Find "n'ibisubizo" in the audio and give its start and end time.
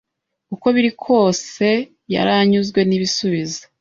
2.85-3.61